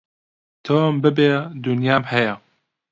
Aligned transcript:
تۆم 0.65 0.93
ببێ 1.03 1.31
دونیام 1.63 2.03
هەیە 2.11 2.35